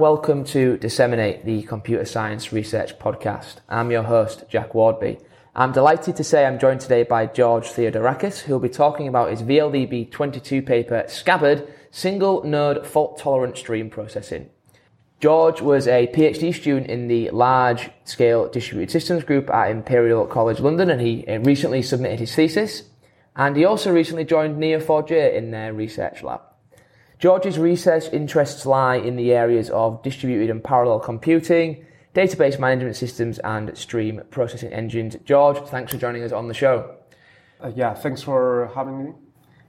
[0.00, 3.56] Welcome to Disseminate, the computer science research podcast.
[3.68, 5.20] I'm your host, Jack Wardby.
[5.54, 9.28] I'm delighted to say I'm joined today by George Theodorakis, who will be talking about
[9.28, 14.48] his VLDB 22 paper, Scabbard, Single Node Fault Tolerant Stream Processing.
[15.20, 20.60] George was a PhD student in the Large Scale Distributed Systems group at Imperial College
[20.60, 22.84] London, and he uh, recently submitted his thesis.
[23.36, 26.40] And he also recently joined Neo4j in their research lab.
[27.20, 31.84] George's research interests lie in the areas of distributed and parallel computing,
[32.14, 35.16] database management systems, and stream processing engines.
[35.26, 36.96] George, thanks for joining us on the show.
[37.62, 39.12] Uh, yeah, thanks for having me.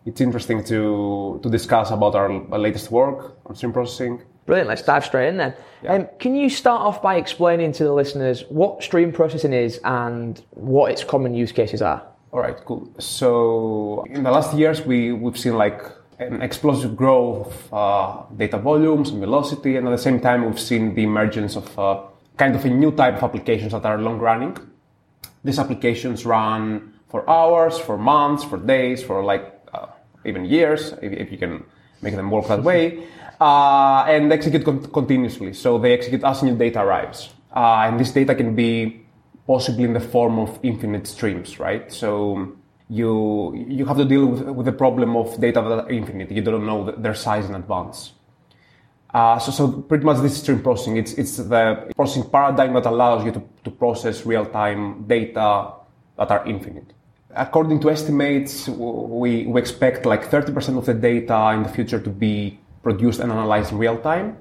[0.06, 4.24] It's interesting to, to discuss about our latest work on stream processing.
[4.46, 5.54] Brilliant, let's dive straight in then.
[5.84, 5.94] Yeah.
[5.94, 10.42] Um, can you start off by explaining to the listeners what stream processing is and
[10.52, 12.02] what its common use cases are?
[12.32, 12.90] All right, cool.
[12.98, 15.84] So in the last years, we, we've seen like
[16.22, 20.60] an explosive growth of uh, data volumes and velocity, and at the same time, we've
[20.60, 22.02] seen the emergence of uh,
[22.38, 24.58] kind of a new type of applications that are long running.
[25.44, 29.88] These applications run for hours, for months, for days, for like uh,
[30.24, 31.64] even years, if, if, you can
[32.02, 33.08] make them work that way,
[33.42, 35.54] uh, and execute con- continuously.
[35.54, 39.06] So they execute as new data arrives, uh, and this data can be
[39.48, 41.92] possibly in the form of infinite streams, right?
[41.92, 42.54] So
[42.92, 46.30] you you have to deal with, with the problem of data that are infinite.
[46.30, 48.12] You don't know their size in advance.
[49.14, 53.26] Uh, so, so pretty much this stream processing, it's, it's the processing paradigm that allows
[53.26, 55.74] you to, to process real-time data
[56.18, 56.94] that are infinite.
[57.36, 62.10] According to estimates, we, we expect like 30% of the data in the future to
[62.10, 64.38] be produced and analyzed in real time.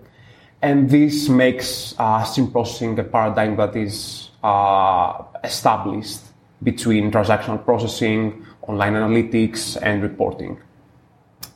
[0.62, 6.20] And this makes uh, stream processing a paradigm that is uh, established
[6.62, 10.58] between transactional processing, online analytics, and reporting.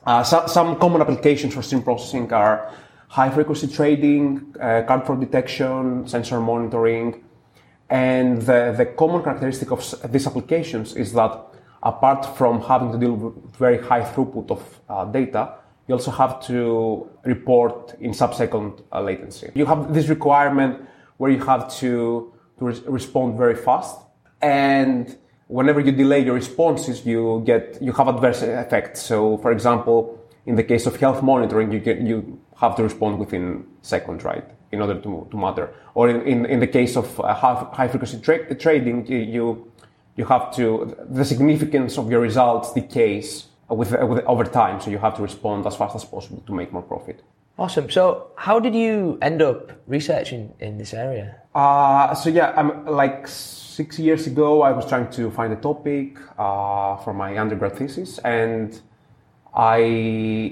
[0.06, 2.72] Uh, so, some common applications for stream processing are
[3.08, 7.22] high frequency trading, uh, card fraud detection, sensor monitoring.
[7.88, 11.32] And the, the common characteristic of these applications is that
[11.82, 15.54] apart from having to deal with very high throughput of uh, data,
[15.86, 19.50] you also have to report in sub-second uh, latency.
[19.54, 20.80] You have this requirement
[21.18, 23.98] where you have to, to re- respond very fast
[24.40, 25.16] and
[25.54, 29.02] whenever you delay your responses, you get you have adverse effects.
[29.10, 29.96] So, for example,
[30.46, 32.16] in the case of health monitoring, you get you
[32.62, 35.66] have to respond within seconds, right, in order to, to matter.
[35.94, 37.34] Or in, in, in the case of uh,
[37.78, 39.48] high frequency tra- trading, you
[40.16, 44.80] you have to the significance of your results decays with, with over time.
[44.80, 47.22] So you have to respond as fast as possible to make more profit.
[47.56, 47.88] Awesome.
[47.88, 51.36] So, how did you end up researching in this area?
[51.54, 56.18] Uh, so yeah, I'm like six years ago, I was trying to find a topic
[56.36, 58.80] uh, for my undergrad thesis, and
[59.54, 59.78] I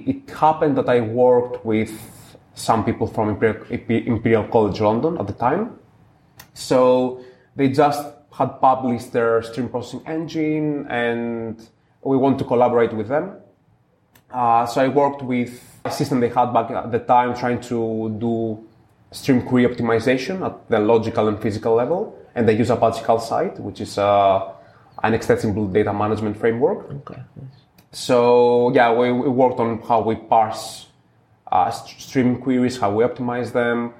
[0.06, 1.90] it happened that I worked with
[2.54, 5.78] some people from Imperial, Imperial College London at the time.
[6.54, 7.24] So
[7.56, 11.68] they just had published their stream processing engine, and
[12.02, 13.41] we want to collaborate with them.
[14.32, 18.16] Uh, so I worked with a system they had back at the time, trying to
[18.18, 18.66] do
[19.10, 23.80] stream query optimization at the logical and physical level and they use Apache Calcite, which
[23.80, 24.52] is uh,
[25.02, 26.90] an extensible data management framework.
[26.90, 27.22] Okay.
[27.90, 30.86] So yeah, we, we, worked on how we parse
[31.50, 33.92] uh, stream queries, how we optimize them,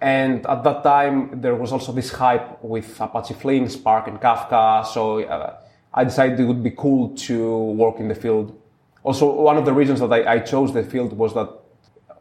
[0.00, 4.86] and at that time there was also this hype with Apache Flink, Spark, and Kafka.
[4.86, 5.56] So uh,
[5.94, 8.59] I decided it would be cool to work in the field.
[9.02, 11.48] Also, one of the reasons that I, I chose the field was that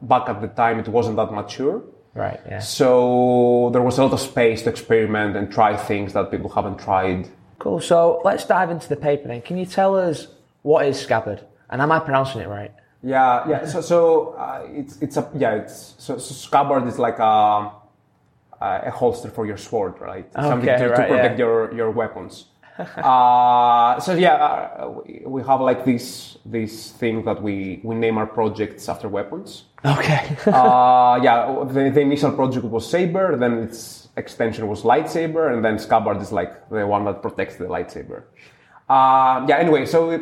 [0.02, 1.84] back at the time it wasn't that mature.
[2.14, 2.40] Right.
[2.48, 2.60] Yeah.
[2.60, 6.80] So there was a lot of space to experiment and try things that people haven't
[6.80, 7.30] tried.
[7.60, 7.82] Cool.
[7.82, 9.42] So let's dive into the paper then.
[9.42, 10.28] Can you tell us
[10.62, 11.46] what is Scabbard?
[11.70, 12.74] And am I pronouncing it right?
[13.04, 13.48] Yeah.
[13.48, 13.66] Yeah.
[13.66, 17.72] So so uh, it's it's a yeah it's so, so Scabbard is like a
[18.62, 20.28] a holster for your sword, right?
[20.36, 21.46] Okay, Something to, right, to protect yeah.
[21.46, 22.46] your your weapons.
[22.98, 28.26] uh, so yeah, uh, we have like this this thing that we we name our
[28.26, 29.66] projects after weapons.
[29.84, 30.38] Okay.
[30.48, 35.78] uh, yeah, the, the, initial project was Saber, then its extension was Lightsaber, and then
[35.78, 38.24] Scabbard is like the one that protects the lightsaber.
[38.88, 39.58] Uh, yeah.
[39.58, 40.22] Anyway, so it,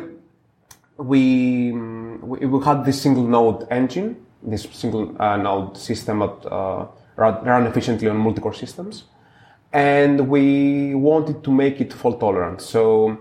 [0.96, 6.86] we, we we had this single node engine, this single uh, node system that uh,
[7.16, 9.04] run efficiently on multi-core systems
[9.72, 12.60] and we wanted to make it fault tolerant.
[12.60, 13.18] So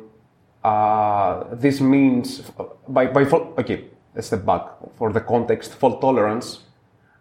[0.64, 2.42] uh, this means
[2.88, 3.86] by by fault, okay,
[4.16, 4.64] a step back
[4.96, 5.74] for the context.
[5.74, 6.60] Fault tolerance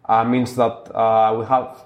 [0.05, 1.85] uh, means that uh, we have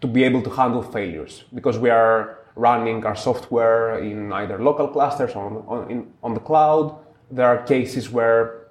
[0.00, 4.88] to be able to handle failures because we are running our software in either local
[4.88, 6.96] clusters or on, in, on the cloud.
[7.30, 8.66] There are cases where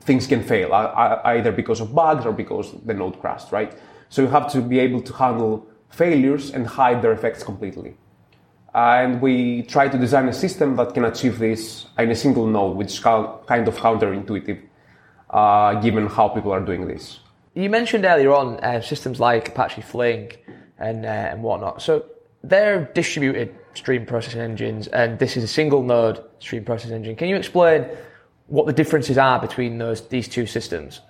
[0.00, 3.76] things can fail either because of bugs or because the node crashed, right?
[4.08, 7.96] So you have to be able to handle failures and hide their effects completely.
[8.74, 12.76] And we try to design a system that can achieve this in a single node,
[12.76, 14.60] which is kind of counterintuitive,
[15.30, 17.20] uh, given how people are doing this.
[17.54, 20.44] You mentioned earlier on uh, systems like Apache Flink
[20.78, 21.82] and, uh, and whatnot.
[21.82, 22.04] So
[22.44, 27.16] they're distributed stream processing engines, and this is a single node stream processing engine.
[27.16, 27.86] Can you explain
[28.46, 31.00] what the differences are between those these two systems?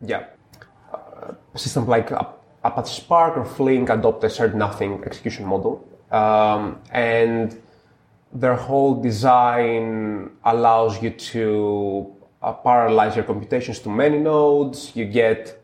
[0.00, 0.26] Yeah,
[0.92, 2.10] uh, systems like
[2.64, 7.60] Apache Spark or Flink adopt a shared nothing execution model, um, and
[8.32, 12.12] their whole design allows you to
[12.42, 14.96] uh, parallelize your computations to many nodes.
[14.96, 15.62] You get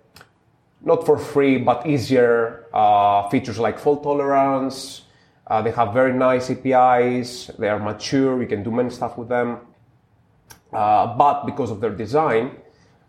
[0.82, 5.02] not for free, but easier uh, features like fault tolerance.
[5.46, 7.50] Uh, they have very nice APIs.
[7.58, 8.40] They are mature.
[8.40, 9.58] You can do many stuff with them.
[10.72, 12.56] Uh, but because of their design,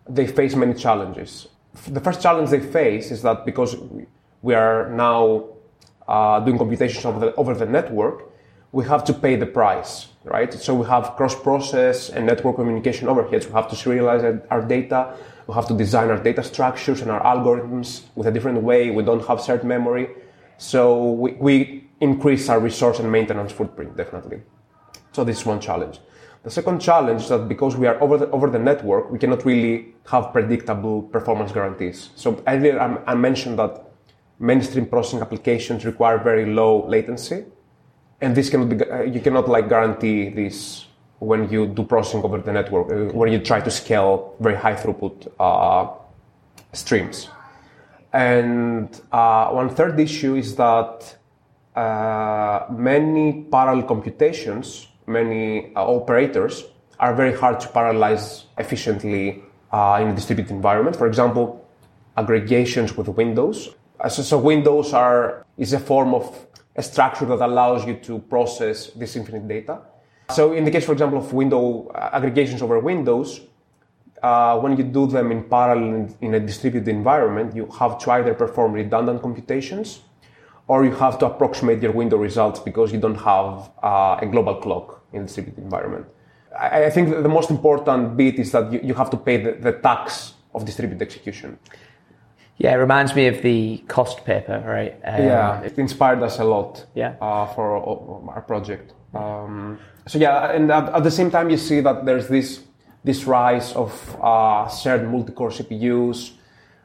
[0.10, 1.48] they face many challenges.
[1.88, 3.76] The first challenge they face is that because
[4.42, 5.46] we are now
[6.08, 8.30] uh, doing computations over the, over the network,
[8.72, 10.54] we have to pay the price, right?
[10.54, 13.46] So we have cross-process and network communication overheads.
[13.46, 15.16] We have to serialize our data.
[15.48, 18.90] We have to design our data structures and our algorithms with a different way.
[18.92, 20.10] We don't have shared memory.
[20.58, 24.42] So we, we increase our resource and maintenance footprint, definitely.
[25.12, 26.00] So this is one challenge.
[26.44, 29.46] The second challenge is that because we are over the, over the network, we cannot
[29.46, 32.10] really have predictable performance guarantees.
[32.16, 33.92] So earlier I, I mentioned that
[34.40, 37.46] mainstream processing applications require very low latency,
[38.22, 40.88] and this cannot be, uh, you cannot like guarantee this
[41.20, 44.74] when you do processing over the network, uh, where you try to scale very high
[44.74, 45.88] throughput uh,
[46.74, 47.30] streams.
[48.14, 51.16] And uh, one third issue is that
[51.76, 56.64] uh, many parallel computations many uh, operators
[57.00, 60.96] are very hard to parallelize efficiently uh, in a distributed environment.
[60.96, 61.68] For example,
[62.18, 63.70] aggregations with windows.
[64.00, 68.20] Uh, so, so, windows are is a form of a structure that allows you to
[68.20, 69.82] process this infinite data.
[70.30, 73.42] So in the case, for example, of window aggregations over windows,
[74.24, 78.12] uh, when you do them in parallel in, in, a distributed environment, you have to
[78.12, 80.02] either perform redundant computations
[80.68, 84.56] or you have to approximate your window results because you don't have uh, a global
[84.56, 86.06] clock in the distributed environment.
[86.58, 89.54] I, I, think the most important bit is that you, you have to pay the,
[89.54, 91.58] the, tax of distributed execution.
[92.58, 94.94] Yeah, it reminds me of the cost paper, right?
[95.04, 97.16] Um, yeah, it inspired us a lot yeah.
[97.22, 97.78] Uh, for
[98.30, 98.94] our project.
[99.14, 102.62] Um, so yeah, and at, at, the same time, you see that there's this
[103.04, 106.34] this rise of uh, shared multi-core CPUs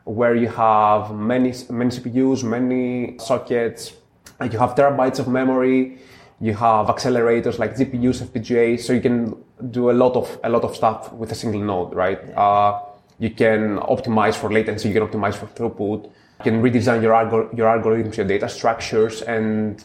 [0.04, 3.92] where you have many, many CPUs, many sockets,
[4.38, 5.98] and you have terabytes of memory.
[6.40, 9.34] You have accelerators like GPUs, FPGAs, so you can
[9.70, 12.20] do a lot of a lot of stuff with a single node, right?
[12.36, 12.80] Uh,
[13.18, 17.56] you can optimize for latency, you can optimize for throughput, you can redesign your algor-
[17.56, 19.82] your algorithms, your data structures, and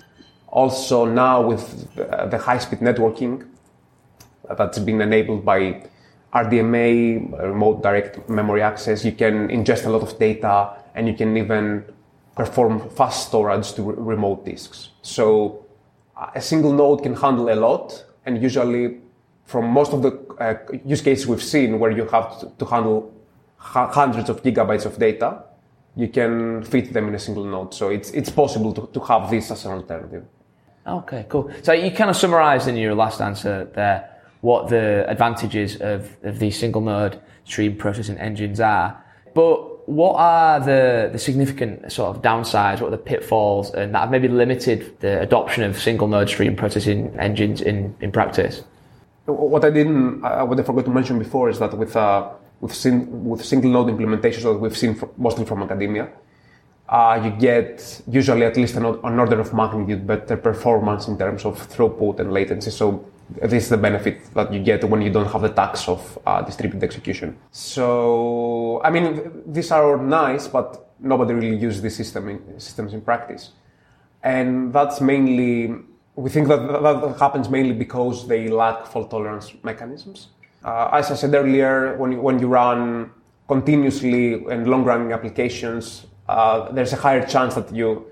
[0.51, 3.47] also now with the, high-speed networking
[4.57, 5.81] that's been enabled by
[6.33, 11.35] RDMA, remote direct memory access, you can ingest a lot of data and you can
[11.37, 11.85] even
[12.35, 14.89] perform fast storage to re- remote disks.
[15.01, 15.60] So
[16.35, 18.99] a single node can handle a lot and usually
[19.45, 23.13] from most of the uh, use cases we've seen where you have to, handle
[23.57, 25.43] hundreds of gigabytes of data,
[25.95, 27.73] you can fit them in a single node.
[27.73, 30.25] So it's, it's possible to, to have this as an alternative.
[30.87, 31.51] Okay, cool.
[31.63, 34.09] So you kind of summarized in your last answer there
[34.41, 39.03] what the advantages of, of these single node stream processing engines are.
[39.33, 43.99] But what are the, the significant sort of downsides, what are the pitfalls, and that
[43.99, 48.63] have maybe limited the adoption of single node stream processing engines in, in practice?
[49.25, 52.73] What I didn't, uh, what I forgot to mention before is that with, uh, with,
[52.73, 56.09] sin, with single node implementations that we've seen from, mostly from academia,
[56.89, 61.45] uh, you get usually at least an, an order of magnitude better performance in terms
[61.45, 62.69] of throughput and latency.
[62.69, 66.19] So this is the benefit that you get when you don't have the tax of
[66.25, 67.37] uh, distributed execution.
[67.51, 73.01] So, I mean, these are nice, but nobody really uses these system in, systems in
[73.01, 73.51] practice.
[74.23, 75.75] And that's mainly,
[76.15, 80.27] we think that that happens mainly because they lack fault tolerance mechanisms.
[80.63, 83.11] Uh, as I said earlier, when you, when you run
[83.47, 88.05] continuously and long running applications, uh, there's a higher chance that you,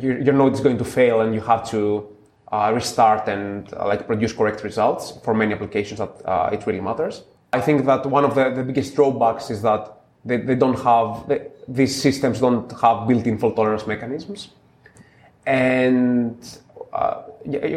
[0.00, 2.08] your, your node is going to fail and you have to
[2.52, 7.22] restart and uh, like produce correct results for many applications that uh, it really matters.
[7.52, 11.28] I think that one of the, the biggest drawbacks is that they, they don't have,
[11.28, 14.50] they, these systems don't have built-in fault tolerance mechanisms.
[15.46, 16.36] And
[16.92, 17.22] uh,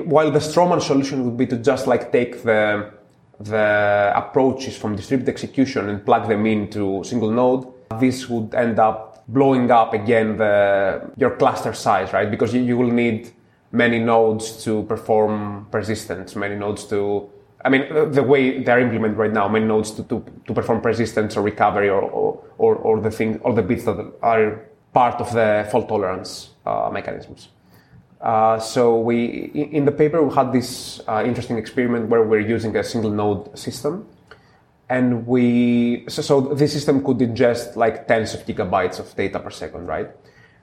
[0.03, 2.91] while the strawman solution would be to just like take the,
[3.39, 7.65] the approaches from distributed execution and plug them into single node,
[7.99, 12.29] this would end up blowing up again the, your cluster size, right?
[12.29, 13.31] Because you, you will need
[13.75, 17.29] many nodes to perform persistence, many nodes to,
[17.63, 21.35] I mean, the way they're implemented right now, many nodes to, to, to perform persistence
[21.37, 22.01] or recovery or,
[22.57, 24.61] or, or, the thing, all the bits that are
[24.93, 27.49] part of the fault tolerance uh, mechanisms.
[28.21, 32.75] Uh, so we, in the paper, we had this uh, interesting experiment where we're using
[32.77, 34.07] a single node system
[34.89, 39.49] and we so, so this system could ingest like tens of gigabytes of data per
[39.49, 40.09] second, right?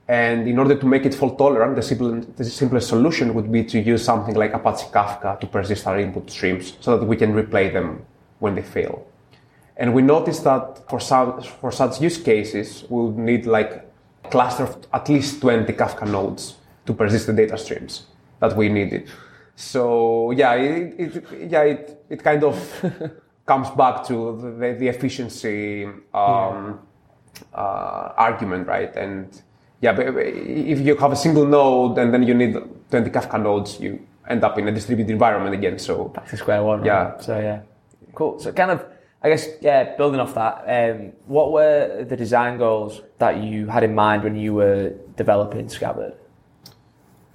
[0.07, 3.63] And in order to make it fault tolerant, the, simple, the simplest solution would be
[3.63, 7.33] to use something like Apache Kafka to persist our input streams so that we can
[7.33, 8.05] replay them
[8.39, 9.07] when they fail.
[9.77, 13.85] And we noticed that for, some, for such use cases, we would need like
[14.25, 16.55] a cluster of at least 20 Kafka nodes
[16.85, 18.03] to persist the data streams
[18.39, 19.09] that we needed.
[19.55, 22.57] So yeah, it, it yeah, it, it kind of
[23.45, 26.73] comes back to the, the efficiency um, yeah.
[27.53, 28.93] uh, argument, right?
[28.95, 29.41] And
[29.83, 32.55] yeah, but if you have a single node and then you need
[32.89, 33.99] 20 Kafka nodes, you
[34.29, 35.77] end up in a distributed environment again.
[35.77, 36.79] So back to square one.
[36.79, 36.85] Right?
[36.87, 37.19] Yeah.
[37.19, 37.59] So yeah,
[38.15, 38.39] cool.
[38.39, 38.85] So kind of,
[39.21, 43.83] I guess, yeah, building off that, um, what were the design goals that you had
[43.83, 46.13] in mind when you were developing Scabbard?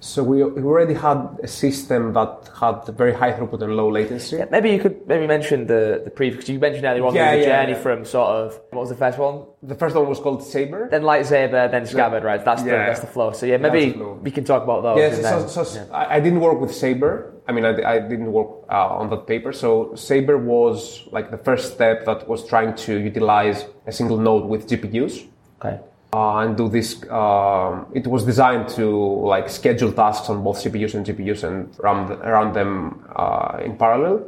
[0.01, 4.37] So we, already had a system that had very high throughput and low latency.
[4.37, 7.35] Yeah, maybe you could maybe mention the the previous because you mentioned earlier on yeah,
[7.35, 7.83] the yeah, journey yeah.
[7.83, 9.45] from sort of what was the first one?
[9.61, 10.87] The first one was called Saber.
[10.89, 12.43] Then Lightsaber, then Scabbard, right?
[12.43, 13.33] That's the that's the flow.
[13.33, 15.19] So yeah, maybe we can talk about those.
[15.19, 17.33] Yeah, so, so I didn't work with Saber.
[17.49, 19.51] I mean, I, I didn't work uh, on that paper.
[19.51, 24.45] So Saber was like the first step that was trying to utilize a single node
[24.45, 25.27] with GPUs.
[25.59, 25.79] Okay
[26.13, 27.03] uh, and do this.
[27.03, 32.07] Uh, it was designed to like schedule tasks on both CPUs and GPUs and run
[32.19, 34.25] run them uh, in parallel.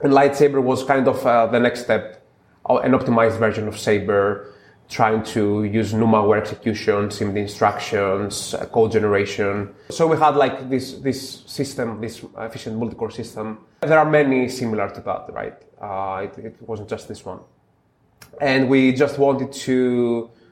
[0.00, 2.26] And Lightsaber was kind of uh, the next step,
[2.68, 4.52] uh, an optimized version of Saber,
[4.88, 9.74] trying to use NUMA-aware execution, SIMD instructions, uh, code generation.
[9.90, 13.58] So we had like this this system, this efficient multi-core system.
[13.80, 15.58] There are many similar to that, right?
[16.24, 17.40] It, it wasn't just this one,
[18.40, 20.43] and we just wanted to uh,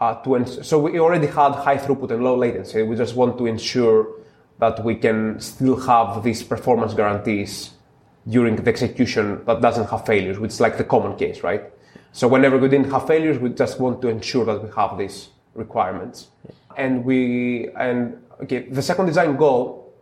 [0.00, 2.82] to ens- so we already had high throughput and low latency.
[2.82, 4.08] We just want to ensure
[4.58, 7.70] that we can still have these performance guarantees
[8.28, 11.64] during the execution that doesn't have failures, which is like the common case, right?
[12.12, 15.28] So whenever we didn't have failures, we just want to ensure that we have these
[15.54, 16.28] requirements.
[16.76, 19.92] And we and okay, the second design goal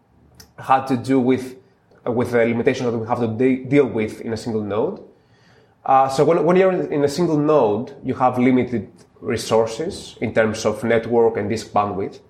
[0.58, 1.56] had to do with
[2.06, 5.02] uh, with the limitation that we have to de- deal with in a single node.
[5.84, 8.90] Uh, so when, when you're in a single node, you have limited
[9.20, 12.20] resources in terms of network and disk bandwidth.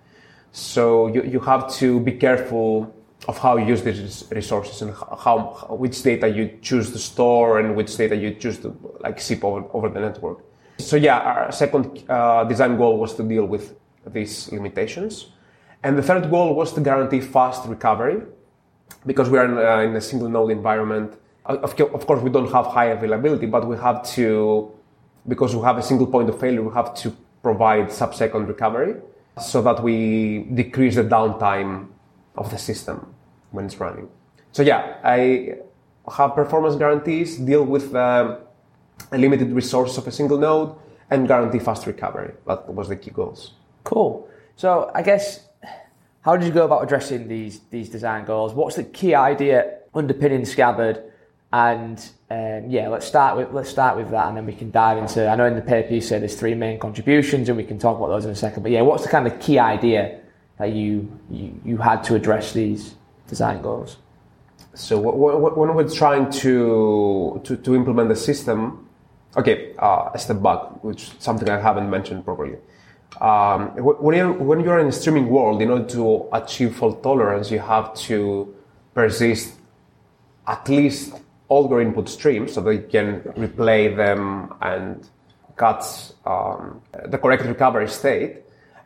[0.52, 2.95] So you, you have to be careful
[3.26, 7.76] of how you use these resources and how, which data you choose to store and
[7.76, 10.38] which data you choose to like ship over, over the network.
[10.78, 13.75] So yeah, our second uh, design goal was to deal with
[14.07, 15.30] these limitations.
[15.83, 18.23] And the third goal was to guarantee fast recovery
[19.04, 21.14] because we are in, uh, in a single node environment.
[21.45, 24.73] Of, of course, we don't have high availability, but we have to
[25.28, 28.97] because we have a single point of failure, we have to provide sub-second recovery
[29.40, 31.88] so that we decrease the downtime
[32.37, 33.14] of the system
[33.52, 34.08] when it's running.
[34.52, 35.54] So yeah, I
[36.16, 38.38] have performance guarantees, deal with uh,
[39.12, 40.75] a limited resource of a single node,
[41.11, 42.32] and guarantee fast recovery.
[42.47, 43.52] That was the key goals.
[43.85, 44.28] Cool.
[44.56, 45.47] So I guess
[46.23, 48.52] how did you go about addressing these these design goals?
[48.52, 51.07] What's the key idea underpinning Scabbard?
[51.52, 51.99] And
[52.31, 55.26] um, yeah, let's start with let's start with that, and then we can dive into.
[55.26, 57.97] I know in the paper you say there's three main contributions, and we can talk
[57.97, 58.62] about those in a second.
[58.62, 60.21] But yeah, what's the kind of key idea
[60.59, 62.97] that you you, you had to address these
[63.28, 63.97] design goals?
[64.75, 68.87] So when we're trying to to, to implement the system,
[69.35, 72.59] okay, uh, a step back, which is something I haven't mentioned properly.
[73.23, 77.50] Um, when you're when you're in a streaming world, in order to achieve fault tolerance,
[77.50, 78.55] you have to
[78.93, 79.55] persist
[80.47, 81.14] at least
[81.49, 85.09] all your input streams so that you can replay them and
[85.57, 88.43] cut um, the correct recovery state.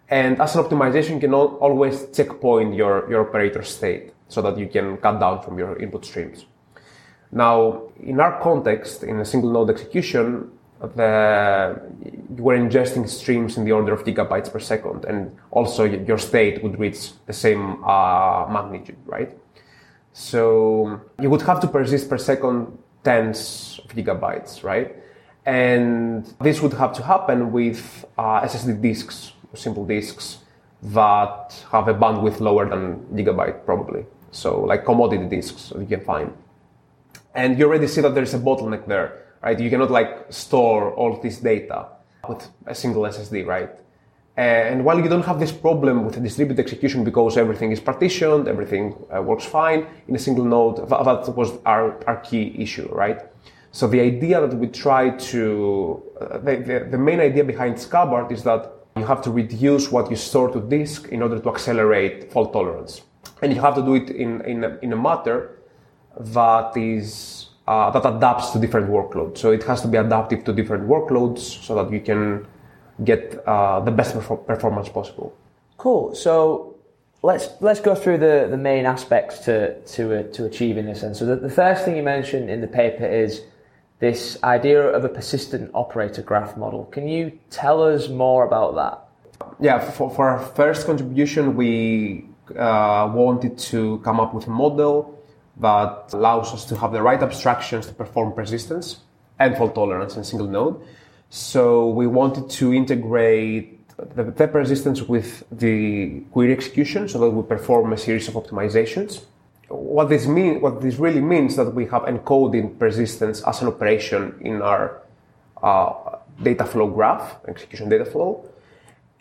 [0.08, 4.68] And as an optimization, you can always checkpoint your, your operator state so that you
[4.68, 6.46] can cut down from your input streams.
[7.30, 10.50] Now, in our context, in a single node execution,
[10.94, 11.80] the,
[12.36, 16.62] you were ingesting streams in the order of gigabytes per second, and also your state
[16.62, 19.30] would reach the same uh, magnitude, right?
[20.12, 24.96] So you would have to persist per second tens of gigabytes, right?
[25.44, 30.38] And this would have to happen with uh, SSD disks, simple disks
[30.82, 34.04] that have a bandwidth lower than gigabyte probably.
[34.30, 36.32] So like commodity disks that you can find.
[37.34, 39.58] And you already see that there's a bottleneck there, right?
[39.58, 41.88] You cannot like store all this data
[42.28, 43.70] with a single SSD, right?
[44.36, 48.94] And while you don't have this problem with distributed execution because everything is partitioned, everything
[49.14, 53.20] uh, works fine in a single node, that was our, our key issue, right?
[53.72, 58.32] So the idea that we try to, uh, the, the, the, main idea behind Scabbard
[58.32, 62.30] is that you have to reduce what you store to disk in order to accelerate
[62.30, 63.02] fault tolerance.
[63.42, 65.58] And you have to do it in, in, a, in a matter
[66.18, 69.38] that is, uh, that adapts to different workloads.
[69.38, 72.46] So it has to be adaptive to different workloads so that you can
[73.04, 74.14] get uh, the best
[74.46, 75.34] performance possible.
[75.78, 76.14] Cool.
[76.14, 76.76] So
[77.22, 81.02] let's let's go through the, the main aspects to to uh, to achieving this.
[81.02, 83.42] And so the, the first thing you mentioned in the paper is
[83.98, 86.84] this idea of a persistent operator graph model.
[86.86, 89.54] Can you tell us more about that?
[89.60, 95.18] Yeah, for, for our first contribution, we uh, wanted to come up with a model
[95.58, 99.00] that allows us to have the right abstractions to perform persistence
[99.38, 100.82] and fault tolerance in single node
[101.34, 107.42] so we wanted to integrate the, the persistence with the query execution so that we
[107.42, 109.22] perform a series of optimizations.
[109.68, 114.34] What this mean, what this really means that we have encoding persistence as an operation
[114.42, 115.00] in our
[115.62, 118.46] uh, data flow graph, execution data flow,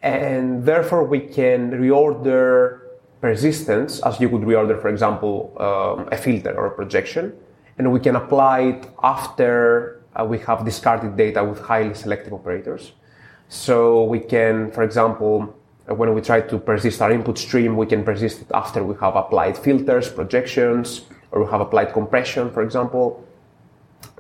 [0.04, 2.82] and therefore we can reorder
[3.22, 7.32] persistence as you would reorder, for example, um, a filter or a projection,
[7.78, 12.94] and we can apply it after uh, we have discarded data with highly selective operators.
[13.50, 15.56] So we can, for example,
[15.90, 18.96] uh, when we try to persist our input stream, we can persist it after we
[18.96, 21.02] have applied filters, projections,
[21.32, 23.26] or we have applied compression, for example.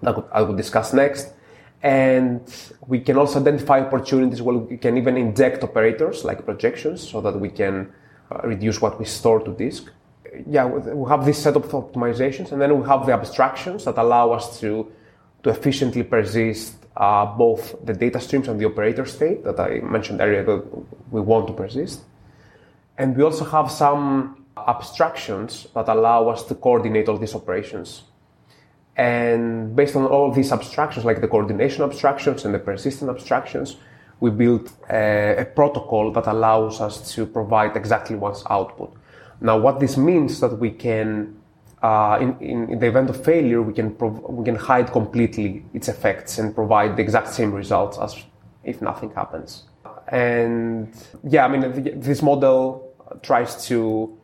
[0.01, 1.33] That I will discuss next.
[1.83, 2.41] And
[2.87, 7.39] we can also identify opportunities where we can even inject operators like projections so that
[7.39, 7.91] we can
[8.31, 9.91] uh, reduce what we store to disk.
[10.47, 14.31] Yeah, we have this set of optimizations and then we have the abstractions that allow
[14.31, 14.91] us to
[15.43, 20.21] to efficiently persist uh, both the data streams and the operator state that I mentioned
[20.21, 20.63] earlier that
[21.11, 22.01] we want to persist.
[22.97, 28.03] And we also have some abstractions that allow us to coordinate all these operations.
[28.97, 33.77] And based on all these abstractions, like the coordination abstractions and the persistent abstractions,
[34.19, 38.93] we built a, a protocol that allows us to provide exactly once output.
[39.39, 41.40] Now, what this means that we can
[41.81, 45.87] uh, in, in, the event of failure, we can, prov- we can hide completely its
[45.87, 48.23] effects and provide the exact same results as
[48.63, 49.63] if nothing happens.
[50.09, 54.15] And yeah, I mean, this model tries to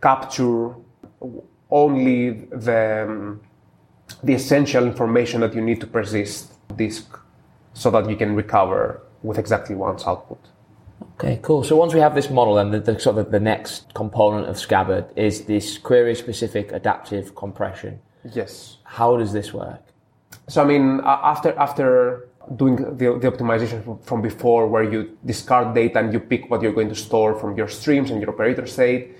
[0.00, 0.74] capture
[1.70, 3.40] only the, um,
[4.22, 7.18] the essential information that you need to persist disk
[7.74, 10.38] so that you can recover with exactly once output.
[11.22, 11.62] Okay, cool.
[11.62, 14.58] So once we have this model, then the, the sort of the next component of
[14.58, 18.00] Scabbard is this query-specific adaptive compression.
[18.32, 18.78] Yes.
[18.84, 19.82] How does this work?
[20.48, 25.98] So I mean, after after doing the, the optimization from before, where you discard data
[25.98, 29.14] and you pick what you're going to store from your streams and your operator state,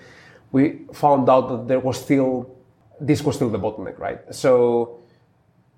[0.53, 2.57] we found out that there was still
[2.99, 4.21] this was still the bottleneck, right?
[4.35, 5.01] So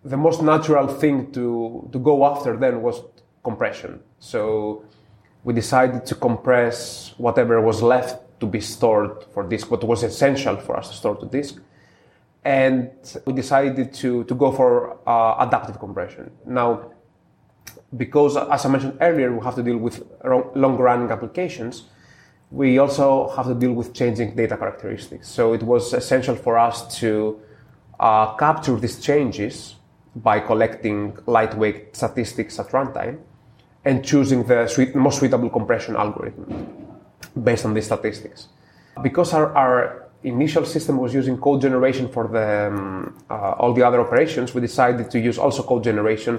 [0.04, 3.02] the most natural thing to to go after then was
[3.42, 4.00] compression.
[4.20, 4.84] So
[5.44, 10.56] we decided to compress whatever was left to be stored for disk, what was essential
[10.56, 11.60] for us to store to disk.
[12.44, 12.90] And
[13.24, 16.30] we decided to, to go for uh, adaptive compression.
[16.44, 16.90] Now,
[17.96, 21.84] because as I mentioned earlier, we have to deal with long running applications,
[22.50, 25.28] we also have to deal with changing data characteristics.
[25.28, 27.40] So it was essential for us to
[27.98, 29.76] uh, capture these changes
[30.16, 33.18] by collecting lightweight statistics at runtime
[33.84, 36.66] and choosing the most suitable compression algorithm
[37.42, 38.48] based on these statistics.
[39.02, 43.82] Because our, our initial system was using code generation for the, um, uh, all the
[43.82, 46.38] other operations, we decided to use also code generation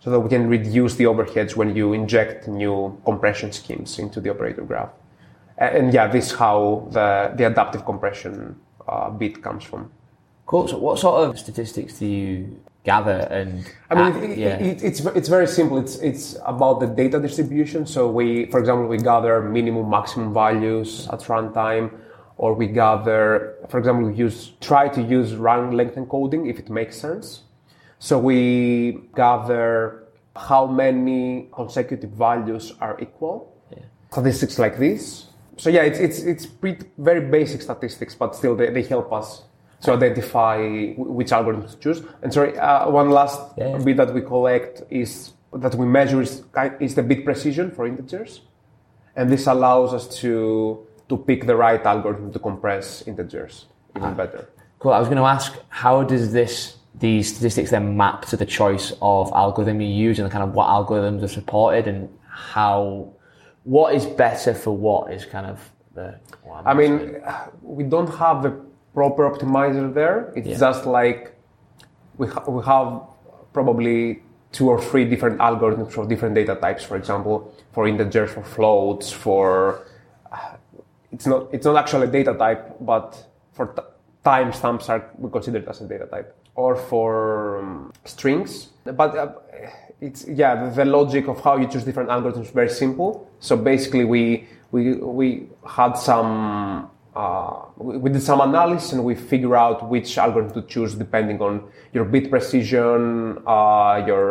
[0.00, 4.30] so that we can reduce the overheads when you inject new compression schemes into the
[4.30, 4.90] operator graph.
[5.58, 8.56] And, and yeah, this is how the, the adaptive compression
[8.88, 9.90] uh, bit comes from.
[10.44, 10.68] Cool.
[10.68, 14.58] So, what sort of statistics do you gather and I mean, act, it, yeah.
[14.58, 15.78] it, it's it's very simple.
[15.78, 17.86] It's it's about the data distribution.
[17.86, 21.92] So we, for example, we gather minimum, maximum values at runtime,
[22.36, 26.70] or we gather, for example, we use try to use run length encoding if it
[26.70, 27.42] makes sense.
[27.98, 30.02] So we gather
[30.34, 33.56] how many consecutive values are equal.
[33.70, 33.84] Yeah.
[34.10, 35.26] Statistics like this.
[35.56, 39.42] So yeah, it's it's it's pretty, very basic statistics, but still they, they help us
[39.82, 42.02] to identify which algorithm to choose.
[42.22, 46.44] And sorry, uh, one last yeah, bit that we collect is that we measure is,
[46.80, 48.40] is the bit precision for integers,
[49.16, 53.66] and this allows us to to pick the right algorithm to compress integers
[53.96, 54.14] even ah.
[54.14, 54.48] better.
[54.78, 54.92] Cool.
[54.92, 58.92] I was going to ask, how does this these statistics then map to the choice
[59.00, 63.10] of algorithm you use and kind of what algorithms are supported and how
[63.64, 66.18] what is better for what is kind of the.
[66.64, 67.22] I mean,
[67.62, 68.60] we don't have the
[68.94, 70.32] proper optimizer there.
[70.36, 70.58] It's Yeah.
[70.58, 71.32] just like
[72.18, 73.02] we, ha- we have
[73.52, 76.84] probably two or three different algorithms for different data types.
[76.84, 79.86] For example, for integers, for floats, for
[80.30, 80.56] uh,
[81.10, 83.82] it's not it's not actually a data type, but for t-
[84.24, 88.68] timestamps are we consider it as a data type, or for um, strings.
[88.84, 89.32] But uh,
[90.00, 93.26] it's yeah, the, the logic of how you choose different algorithms is very simple.
[93.40, 99.14] So basically, we we we had some uh, we we did some analysis and we
[99.14, 104.26] figure out which algorithm to choose depending on your bit precision, uh, your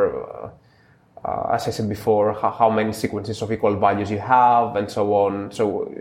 [0.45, 0.49] uh,
[1.27, 4.89] uh, as I said before, how, how many sequences of equal values you have, and
[4.89, 5.51] so on.
[5.51, 5.93] So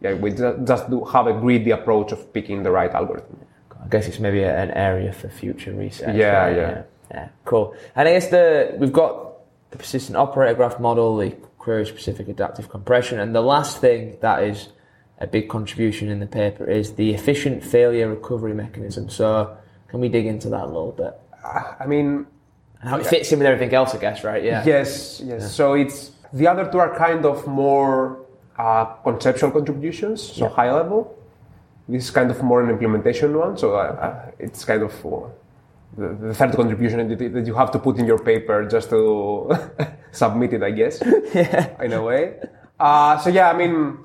[0.00, 3.38] yeah, we ju- just do have a greedy approach of picking the right algorithm.
[3.84, 6.16] I guess it's maybe a- an area for future research.
[6.16, 6.56] Yeah, right?
[6.56, 6.82] yeah.
[7.12, 7.76] yeah, Cool.
[7.94, 9.34] And I guess the we've got
[9.70, 14.42] the persistent operator graph model, the query specific adaptive compression, and the last thing that
[14.42, 14.68] is
[15.18, 19.08] a big contribution in the paper is the efficient failure recovery mechanism.
[19.08, 19.56] So
[19.88, 21.14] can we dig into that a little bit?
[21.80, 22.26] I mean,
[22.80, 24.42] And how it fits in with everything else, I guess, right?
[24.42, 24.64] Yeah.
[24.66, 25.54] Yes, yes.
[25.54, 28.18] So it's the other two are kind of more
[28.58, 31.16] uh, conceptual contributions, so high level.
[31.88, 35.28] This is kind of more an implementation one, so uh, uh, it's kind of uh,
[35.98, 39.54] the, the third contribution that you- have to put in your paper just to
[40.12, 41.02] submit it, I guess,
[41.82, 42.36] in a way.
[42.80, 43.98] Uh, so yeah, I mean,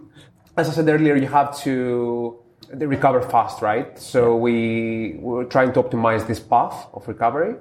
[0.60, 2.38] as I said earlier, you have to
[2.74, 3.98] recover fast, right?
[3.98, 7.56] So we we're trying to optimize this path of recovery.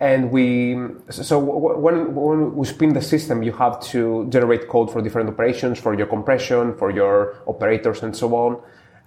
[0.00, 0.76] And we
[1.10, 5.80] so when when we spin the system you have to generate code for different operations
[5.80, 8.60] for your compression for your operators and so on.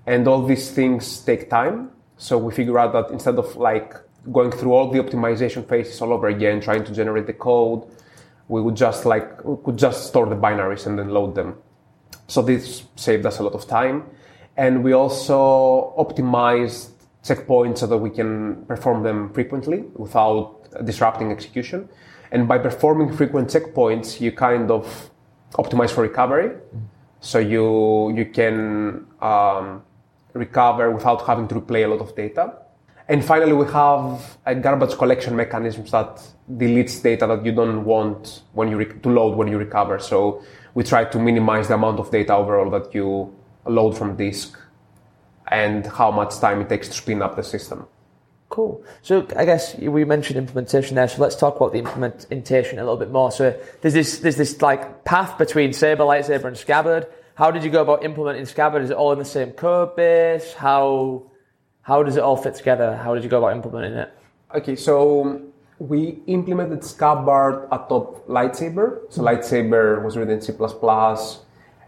[0.06, 1.92] And all these things take time.
[2.18, 3.96] So we figure out that instead of like
[4.32, 7.82] going through all the optimization phases all over again trying to generate the code
[8.50, 11.56] we would just like we could just store the binaries and then load them
[12.32, 14.06] so this saved us a lot of time.
[14.56, 16.92] And we also optimized
[17.26, 21.90] checkpoints so that we can perform them frequently without disrupting execution.
[22.32, 25.12] And by performing frequent checkpoints, you kind of
[25.56, 26.52] optimize for recovery.
[27.20, 29.84] So you, you can um,
[30.34, 32.54] recover without having to replay a lot of data.
[33.10, 38.44] And finally, we have a garbage collection mechanism that deletes data that you don't want
[38.54, 40.00] when you to load when you recover.
[40.00, 40.42] So
[40.74, 44.58] we try to minimize the amount of data overall that you load from disk
[45.48, 47.86] and how much time it takes to spin up the system.
[48.50, 48.84] Cool.
[49.02, 51.08] So I guess we mentioned implementation there.
[51.08, 53.32] So let's talk about the implementation a little bit more.
[53.32, 57.08] So there's this there's this like path between Saber, Lightsaber, and Scabbard.
[57.36, 58.82] How did you go about implementing Scabbard?
[58.84, 60.54] Is it all in the same code base?
[60.54, 61.32] How
[61.82, 62.98] how does it all fit together?
[62.98, 64.12] How did you go about implementing it?
[64.54, 65.51] Okay, so
[65.82, 69.00] we implemented Scabbard atop Lightsaber.
[69.10, 70.54] So Lightsaber was written in C++,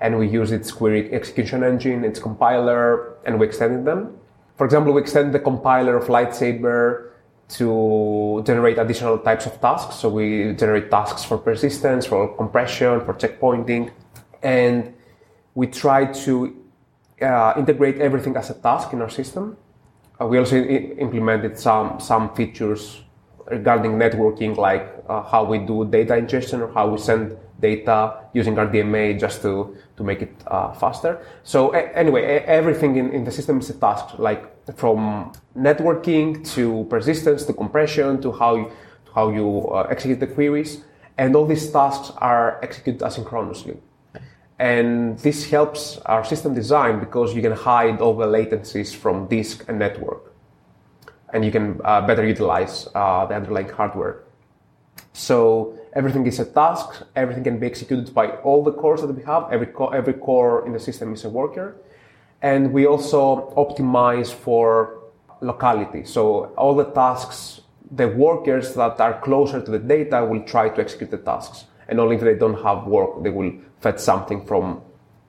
[0.02, 4.18] and we used its query execution engine, its compiler, and we extended them.
[4.58, 7.12] For example, we extended the compiler of Lightsaber
[7.50, 9.98] to generate additional types of tasks.
[9.98, 13.92] So we generate tasks for persistence, for compression, for checkpointing,
[14.42, 14.92] and
[15.54, 16.58] we try to
[17.22, 19.56] uh, integrate everything as a task in our system.
[20.20, 23.04] Uh, we also I- implemented some some features
[23.50, 28.56] regarding networking, like uh, how we do data ingestion or how we send data using
[28.56, 31.20] RDMA just to to make it uh, faster.
[31.44, 34.44] So a- anyway, e- everything in, in the system is a task, like
[34.76, 38.72] from networking to persistence to compression to how you,
[39.06, 40.84] to how you uh, execute the queries,
[41.18, 43.78] and all these tasks are executed asynchronously.
[44.60, 49.66] And this helps our system design because you can hide all the latencies from disk
[49.68, 50.33] and network.
[51.34, 54.24] And you can uh, better utilize uh, the underlying hardware.
[55.14, 59.24] So everything is a task, everything can be executed by all the cores that we
[59.24, 59.52] have.
[59.52, 61.76] Every, co- every core in the system is a worker.
[62.42, 65.00] And we also optimize for
[65.42, 66.04] locality.
[66.06, 70.82] So all the tasks, the workers that are closer to the data will try to
[70.82, 71.66] execute the tasks.
[71.88, 74.82] And only if they don't have work, they will fetch something from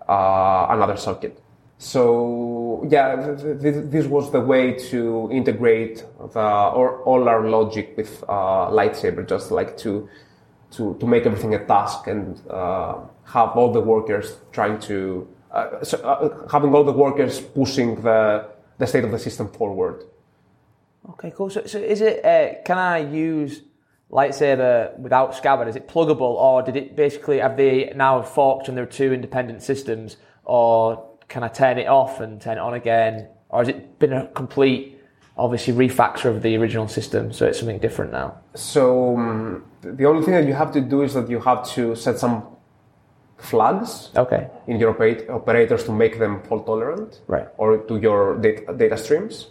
[0.09, 1.41] uh, another socket.
[1.79, 7.95] So yeah, th- th- this was the way to integrate the, or, all our logic
[7.97, 10.09] with uh, Lightsaber, just like to,
[10.73, 15.83] to, to make everything a task and uh, have all the workers trying to, uh,
[15.83, 20.05] so, uh, having all the workers pushing the, the state of the system forward.
[21.11, 21.51] Okay, cool.
[21.51, 22.25] So, so is it?
[22.25, 23.61] Uh, can I use
[24.11, 25.69] lightsaber without scabbard?
[25.69, 29.13] Is it pluggable, or did it basically have they now forked and there are two
[29.13, 33.69] independent systems, or can I turn it off and turn it on again, or has
[33.69, 35.01] it been a complete,
[35.37, 38.39] obviously refactor of the original system, so it's something different now?
[38.55, 41.95] So um, the only thing that you have to do is that you have to
[41.97, 42.45] set some
[43.39, 44.49] flags Okay.
[44.67, 47.49] in your operate- operators to make them fault tolerant Right.
[47.59, 49.49] or to your data, data streams.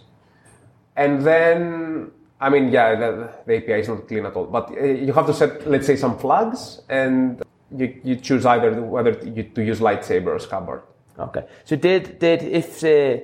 [0.96, 2.10] And then,
[2.40, 5.26] I mean, yeah, the, the API is not clean at all, but uh, you have
[5.26, 7.42] to set, let's say, some flags and
[7.76, 10.82] you, you choose either whether you, to use Lightsaber or Scabbard.
[11.18, 11.44] Okay.
[11.64, 13.22] So did did if uh,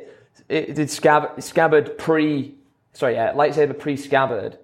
[0.48, 2.54] it- did Scab, Scabbard pre
[2.92, 4.58] sorry yeah lightsaber pre Scabbard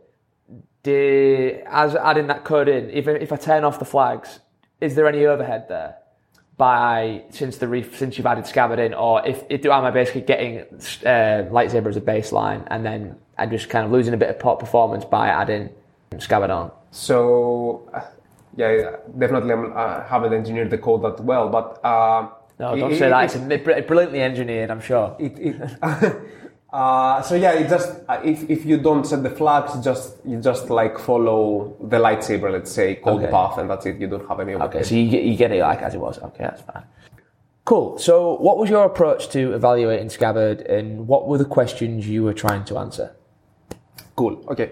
[0.83, 4.41] did as adding that code in if if I turn off the flags
[4.81, 5.97] is there any overhead there
[6.57, 10.23] by since the reef since you've added Scabbard in or if, if am I basically
[10.23, 14.31] getting uh, lightsaber as a baseline and then I'm just kind of losing a bit
[14.31, 15.69] of pop performance by adding
[16.19, 16.71] Scabbard on.
[16.93, 18.01] So, uh,
[18.57, 22.29] yeah, definitely I haven't engineered the code that well, but uh,
[22.59, 23.35] No, don't it- say that.
[23.35, 25.15] it- It's br- brilliantly engineered, I'm sure.
[25.19, 25.57] it, it
[26.73, 30.41] uh, so yeah, it just uh, if, if you don't set the flags, just you
[30.41, 33.31] just like follow the lightsaber, let's say code Okay.
[33.31, 34.01] path, and that's it.
[34.01, 34.55] You don't have any.
[34.55, 36.19] Okay, so you get, you get it like as it was.
[36.19, 36.85] Okay, that's fine.
[37.65, 37.99] Cool.
[37.99, 42.33] So, what was your approach to evaluating Scabbard, and what were the questions you were
[42.35, 43.15] trying to answer?
[44.15, 44.43] Cool.
[44.49, 44.71] Okay.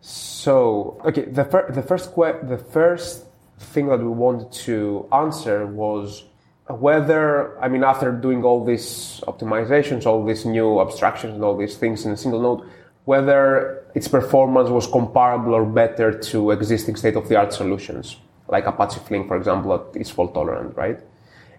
[0.00, 3.24] So okay, the fir- the first que- the first
[3.58, 6.24] thing that we wanted to answer was
[6.68, 11.76] whether I mean after doing all these optimizations, all these new abstractions, and all these
[11.76, 12.68] things in a single node,
[13.04, 18.16] whether its performance was comparable or better to existing state of the art solutions
[18.48, 20.98] like Apache Flink, for example, that is fault tolerant, right?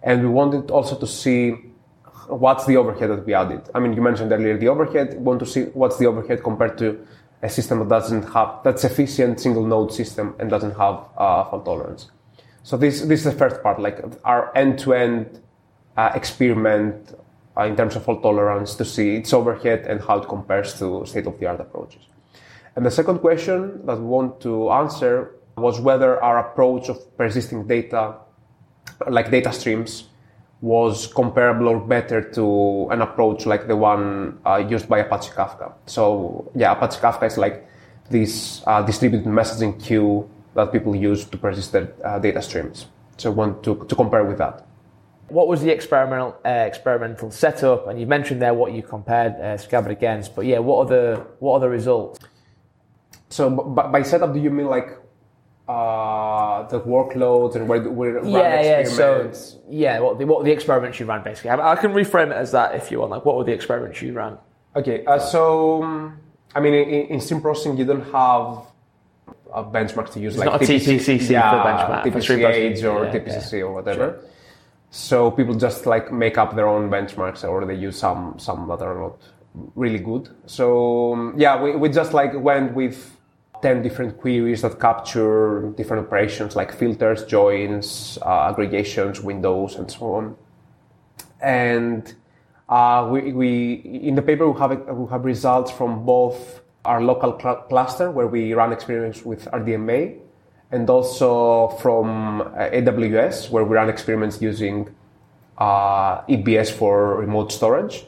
[0.04, 1.52] And we wanted also to see
[2.28, 3.62] what's the overhead that we added.
[3.74, 5.14] I mean, you mentioned earlier the overhead.
[5.14, 7.06] We want to see what's the overhead compared to
[7.42, 11.66] a system that doesn't have that's efficient single node system and doesn't have uh, fault
[11.66, 12.10] tolerance.
[12.68, 15.40] So this this is the first part, like our end to end
[15.96, 17.16] experiment
[17.56, 21.06] uh, in terms of fault tolerance to see its overhead and how it compares to
[21.06, 22.04] state of the art approaches.
[22.76, 27.68] And the second question that we want to answer was whether our approach of persisting
[27.68, 28.16] data,
[29.08, 30.10] like data streams,
[30.60, 35.72] was comparable or better to an approach like the one uh, used by Apache Kafka.
[35.86, 37.66] So yeah, Apache Kafka is like
[38.10, 42.88] this uh, distributed messaging queue that people use to persist their uh, data streams.
[43.18, 44.66] So I want to, to compare with that.
[45.30, 47.88] What was the experimental uh, experimental setup?
[47.88, 51.26] And you mentioned there what you compared uh, Scabbard against, but yeah, what are the
[51.40, 52.20] what are the results?
[53.30, 54.90] So b- by setup, do you mean like
[55.68, 58.84] uh, the workloads and where run yeah, yeah.
[58.84, 58.90] So
[59.20, 59.58] experiments?
[59.70, 61.52] yeah, what the, what the experiments you ran basically?
[61.52, 63.12] I, I can reframe it as that if you want.
[63.12, 64.38] Like, what were the experiments you ran?
[64.78, 66.20] Okay, uh, so um,
[66.56, 68.64] I mean, in, in stream processing, you don't have
[69.54, 73.06] a benchmark to use It's like not a TPC-C for benchmark, for TPC-H or.
[73.06, 74.24] Yeah, TPC-C or whatever.
[74.90, 78.82] So people just like make up their own benchmarks, or they use some some that
[78.82, 79.18] are not
[79.76, 80.30] really good.
[80.46, 83.18] So um, yeah, we, we just like went with
[83.62, 90.14] ten different queries that capture different operations like filters, joins, uh, aggregations, windows, and so
[90.14, 90.36] on.
[91.42, 92.16] And
[92.70, 97.38] uh, we, we in the paper we have we have results from both our local
[97.40, 100.20] cl- cluster where we run experiments with RDMA,
[100.72, 104.90] and also from uh, AWS where we run experiments using
[105.58, 108.06] uh, EBS for remote storage,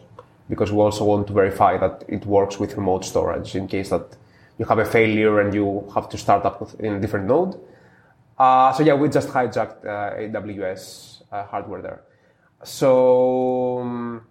[0.49, 4.17] because we also want to verify that it works with remote storage in case that
[4.57, 7.59] you have a failure and you have to start up in a different node.
[8.37, 12.01] Uh, so yeah, we just hijacked uh, AWS uh, hardware there.
[12.63, 14.25] So um,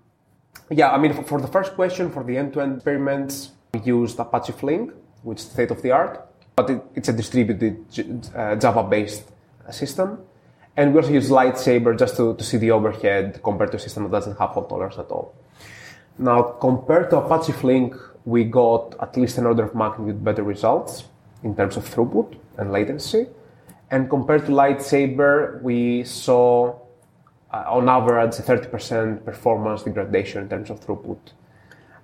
[0.71, 3.53] yeah, I mean, for, for the first question, for the end-to-end experiments,
[3.85, 7.85] used Apache Flink, which is state of the art, but it, it's a distributed
[8.35, 9.25] uh, Java-based
[9.71, 10.19] system.
[10.77, 14.05] And we also use Lightsaber just to, to see the overhead compared to a system
[14.05, 15.35] that doesn't have fault tolerance at all.
[16.19, 21.05] Now, compared to Apache Flink, we got at least an order of magnitude better results
[21.43, 23.27] in terms of throughput and latency.
[23.91, 26.77] And compared to Lightsaber, we saw
[27.53, 31.19] uh, on average a 30% performance degradation in terms of throughput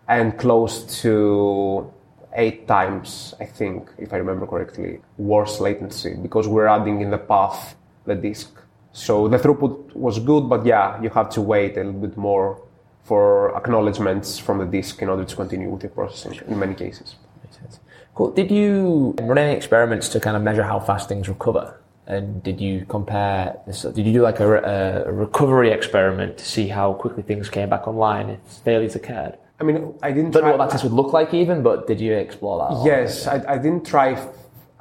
[0.08, 1.90] and close to
[2.34, 7.18] eight times, I think, if I remember correctly, worse latency because we're adding in the
[7.18, 8.50] path the disk.
[8.92, 12.60] So the throughput was good, but yeah, you have to wait a little bit more
[13.02, 17.16] for acknowledgements from the disk in order to continue with the processing in many cases.
[17.42, 17.80] Makes sense.
[18.14, 18.30] Cool.
[18.30, 21.80] Did you run any experiments to kind of measure how fast things recover?
[22.06, 23.82] And did you compare this?
[23.82, 27.88] Did you do like a, a recovery experiment to see how quickly things came back
[27.88, 29.38] online if failures occurred?
[29.60, 31.86] I mean, I didn't Don't try- know what that test would look like even, but
[31.86, 32.84] did you explore that?
[32.84, 34.18] Yes, I, I didn't try.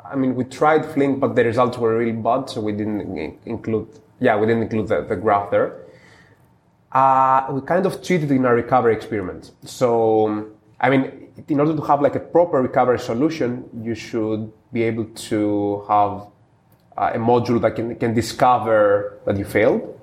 [0.03, 3.87] I mean, we tried Flink, but the results were really bad, so we didn't include.
[4.19, 5.79] Yeah, we didn't include the, the graph there.
[6.91, 9.51] Uh, we kind of cheated in our recovery experiment.
[9.65, 14.83] So, I mean, in order to have like a proper recovery solution, you should be
[14.83, 16.27] able to have
[16.97, 19.99] uh, a module that can, can discover that you failed,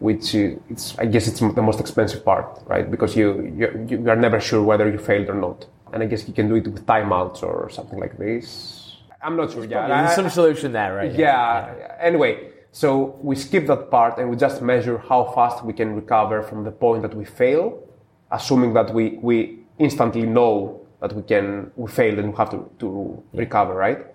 [0.00, 2.88] which is, it's, I guess it's the most expensive part, right?
[2.90, 5.66] Because you, you, you are never sure whether you failed or not.
[5.92, 8.96] And I guess you can do it with timeouts or something like this.
[9.22, 9.64] I'm not sure.
[9.64, 11.12] Yeah, There's some solution there, right?
[11.12, 11.96] yeah.
[12.00, 16.42] Anyway, so we skip that part and we just measure how fast we can recover
[16.42, 17.82] from the point that we fail,
[18.30, 22.70] assuming that we, we instantly know that we can we failed and we have to,
[22.78, 24.06] to recover, right?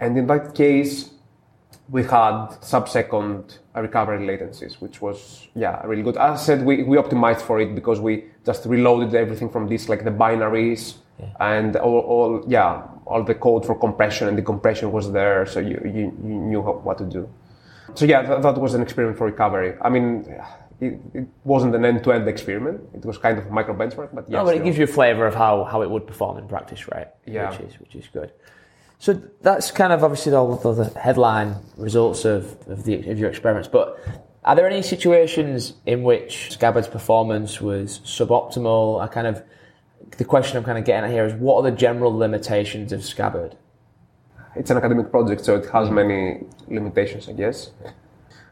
[0.00, 1.10] And in that case,
[1.92, 6.16] we had sub-second recovery latencies, which was yeah really good.
[6.16, 9.88] As I said, we, we optimized for it because we just reloaded everything from this
[9.90, 10.94] like the binaries
[11.38, 15.78] and all, all yeah all the code for compression and decompression was there, so you
[15.84, 17.28] you, you knew how, what to do.
[17.94, 19.74] So yeah, that, that was an experiment for recovery.
[19.82, 20.24] I mean,
[20.80, 22.80] it, it wasn't an end-to-end experiment.
[22.94, 24.40] It was kind of a micro benchmark, but yeah.
[24.40, 26.48] Oh, no, but it gives you a flavour of how, how it would perform in
[26.48, 27.08] practice, right?
[27.26, 27.50] Yeah.
[27.50, 28.32] Which is which is good.
[29.02, 33.30] So that's kind of obviously all of the headline results of, of, the, of your
[33.30, 33.66] experiments.
[33.66, 33.98] But
[34.44, 39.02] are there any situations in which Scabbard's performance was suboptimal?
[39.02, 39.42] I kind of
[40.18, 43.04] the question I'm kind of getting at here is what are the general limitations of
[43.04, 43.56] Scabbard?
[44.54, 47.72] it's an academic project, so it has many limitations, I guess.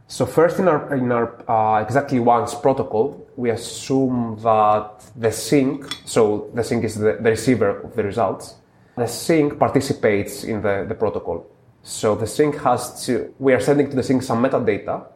[0.09, 5.85] So first, in our in our uh, exactly once protocol, we assume that the sink,
[6.07, 8.57] so the sink is the, the receiver of the results,
[8.97, 11.47] the sink participates in the, the protocol.
[11.83, 15.07] So the sink has to, we are sending to the sink some metadata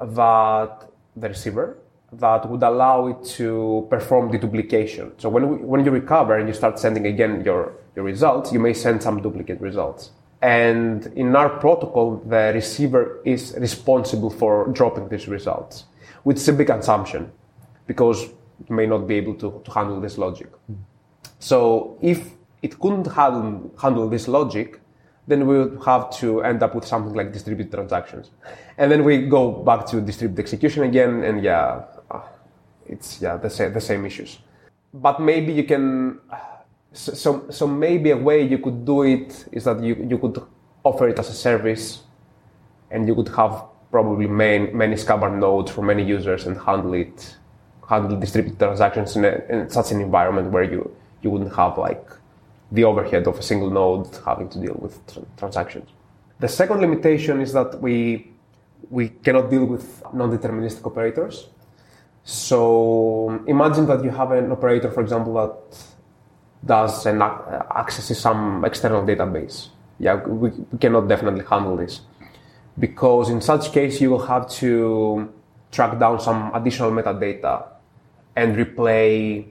[0.00, 1.78] that the receiver
[2.12, 5.12] that would allow it to perform deduplication.
[5.16, 8.60] So when, we, when you recover and you start sending again your, your results, you
[8.60, 10.10] may send some duplicate results.
[10.42, 15.84] And in our protocol, the receiver is responsible for dropping these results,
[16.24, 17.30] which is a big assumption
[17.86, 18.24] because
[18.68, 20.50] you may not be able to, to handle this logic.
[20.70, 20.78] Mm.
[21.38, 24.80] So if it couldn't handle, handle this logic,
[25.26, 28.30] then we would have to end up with something like distributed transactions.
[28.78, 32.20] And then we go back to distributed execution again, and yeah, uh,
[32.86, 34.38] it's yeah the same, the same issues.
[34.94, 36.20] But maybe you can,
[36.92, 40.42] so, so, maybe a way you could do it is that you, you could
[40.84, 42.02] offer it as a service,
[42.90, 47.36] and you could have probably main, many Scabbard nodes for many users and handle it,
[47.88, 52.06] handle distributed transactions in, a, in such an environment where you, you wouldn't have like
[52.72, 55.88] the overhead of a single node having to deal with tr- transactions.
[56.40, 58.32] The second limitation is that we
[58.90, 61.48] we cannot deal with non-deterministic operators.
[62.24, 65.54] So imagine that you have an operator, for example, that
[66.64, 69.68] does and ac- accesses some external database.
[69.98, 72.00] Yeah, we, we cannot definitely handle this
[72.78, 75.32] because in such case you will have to
[75.70, 77.66] track down some additional metadata
[78.36, 79.46] and replay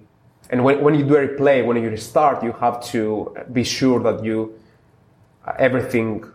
[0.51, 4.03] and when, when you do a replay, when you restart, you have to be sure
[4.03, 4.53] that you
[5.47, 6.25] uh, everything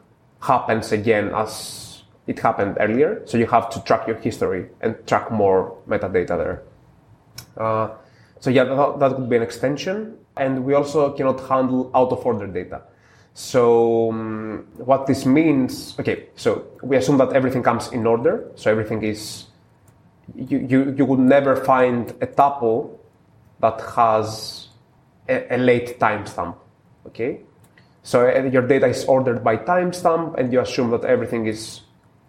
[0.40, 3.22] happens again as it happened earlier.
[3.26, 6.62] So you have to track your history and track more metadata there.
[7.56, 7.90] Uh,
[8.40, 10.16] so yeah, that, that would be an extension.
[10.36, 12.82] And we also cannot handle out of order data.
[13.34, 18.50] So um, what this means, okay, so we assume that everything comes in order.
[18.56, 19.44] So everything is,
[20.34, 22.98] you, you, you would never find a tuple
[23.60, 24.68] that has
[25.28, 26.56] a, a late timestamp.
[27.06, 27.40] Okay,
[28.02, 31.82] so uh, your data is ordered by timestamp, and you assume that everything is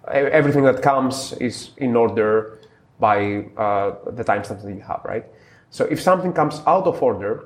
[0.08, 2.60] e- everything that comes is in order
[3.00, 5.26] by uh, the timestamp that you have, right?
[5.70, 7.46] So if something comes out of order,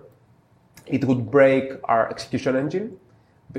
[0.85, 2.97] it would break our execution engine.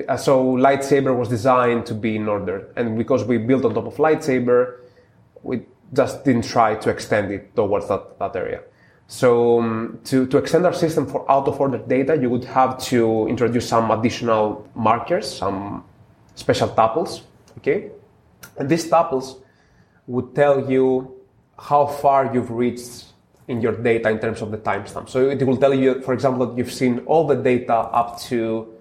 [0.09, 3.87] Uh, So Lightsaber was designed to be in order, and because we built on top
[3.87, 4.79] of Lightsaber,
[5.43, 8.61] we just didn't try to extend it towards that, that area.
[9.09, 12.79] So um, to, to extend our system for out of order data, you would have
[12.85, 15.85] to introduce some additional markers, some
[16.35, 17.23] special tuples,
[17.59, 17.91] okay?
[18.57, 19.37] And these tuples
[20.07, 21.15] would tell you
[21.59, 23.05] how far you've reached
[23.49, 25.09] in your data in terms of the timestamp.
[25.09, 28.73] So it will tell you, for example, that you've seen all the data up to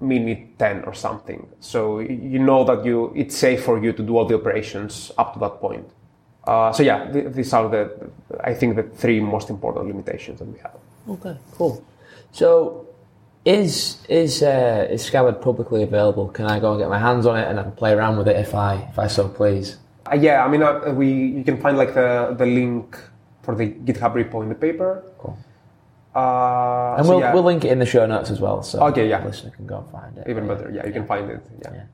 [0.00, 1.48] minute 10 or something.
[1.60, 5.34] So you know that you, it's safe for you to do all the operations up
[5.34, 5.88] to that point.
[6.46, 7.90] Uh, so yeah, th- these are the,
[8.40, 10.76] I think the three most important limitations that we have.
[11.08, 11.82] Okay, cool.
[12.32, 12.86] So,
[13.44, 16.28] is is uh, is Scabbard publicly available?
[16.28, 18.28] Can I go and get my hands on it and I can play around with
[18.28, 19.78] it if I if I so please?
[20.10, 22.96] Uh, yeah, I mean, uh, we you can find like the, the link
[23.42, 25.02] for the GitHub repo in the paper.
[25.18, 25.36] Cool.
[26.14, 28.80] Uh, And so we'll yeah, we'll link it in the show notes as well, so
[28.88, 29.24] Okay, yeah.
[29.24, 30.26] listener can go and find it.
[30.30, 30.70] even better.
[30.72, 31.40] Yeah, you can find it.
[31.62, 31.84] Yeah.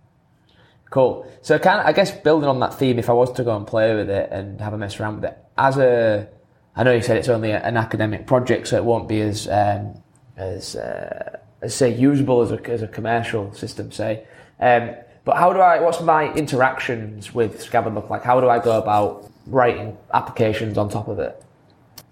[0.93, 1.27] Cool.
[1.41, 3.67] So, kind of, I guess building on that theme, if I was to go and
[3.67, 6.29] play with it and have a mess around with it, as a,
[6.77, 9.49] I know you said it's only a, an academic project, so it won't be as
[9.49, 9.95] um,
[10.37, 14.27] as, uh, as say usable as a, as a commercial system, say.
[14.61, 15.81] Um, But how do I?
[15.81, 18.23] What's my interactions with Scabbard look like?
[18.23, 21.43] How do I go about writing applications on top of it?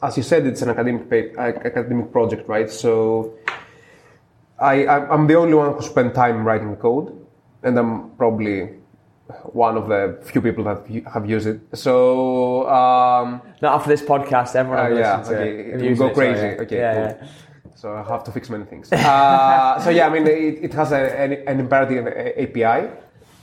[0.03, 2.71] As you said, it's an academic pa- uh, academic project, right?
[2.71, 3.35] So
[4.59, 7.20] I I'm the only one who spent time writing code,
[7.63, 8.71] and I'm probably
[9.53, 11.61] one of the few people that have used it.
[11.75, 15.83] So um, Not after this podcast, everyone uh, will yeah, okay, it.
[15.83, 16.41] it will go so crazy.
[16.41, 16.63] yeah.
[16.63, 17.19] Okay, yeah, cool.
[17.23, 17.29] yeah.
[17.77, 18.91] So I have to fix many things.
[18.93, 22.91] Uh, so yeah, I mean, it, it has a, an, an imperative API.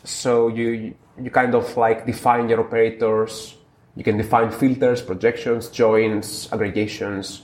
[0.04, 3.56] So you you kind of like define your operators.
[3.96, 7.42] You can define filters, projections, joins, aggregations,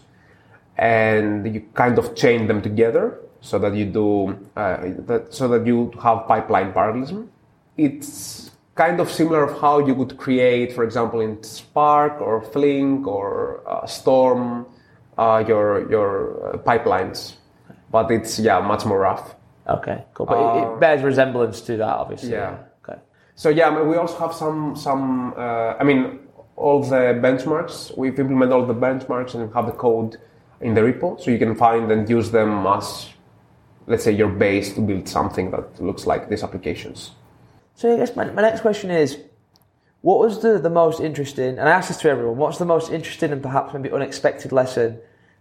[0.77, 5.67] and you kind of chain them together so that you do uh, that, so that
[5.67, 7.29] you have pipeline parallelism.
[7.77, 13.05] It's kind of similar of how you would create, for example, in Spark or Flink
[13.05, 14.65] or uh, Storm,
[15.17, 17.33] uh, your your uh, pipelines,
[17.91, 19.35] but it's yeah much more rough.
[19.67, 20.25] Okay, cool.
[20.25, 22.35] But it, it bears resemblance to that, obviously.
[22.35, 22.57] Uh, Yeah.
[22.83, 22.99] Okay.
[23.35, 25.33] So yeah, I mean, we also have some some.
[25.35, 26.19] Uh, I mean,
[26.55, 27.95] all the benchmarks.
[27.97, 30.17] We've implemented all the benchmarks and have the code
[30.61, 33.09] in the repo, so you can find and use them as,
[33.87, 37.11] let's say, your base to build something that looks like these applications.
[37.75, 39.17] So I guess my, my next question is,
[40.01, 42.91] what was the, the most interesting, and I ask this to everyone, what's the most
[42.91, 44.99] interesting and perhaps maybe unexpected lesson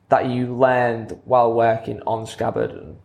[0.09, 2.97] that you learned while working on Scabbard?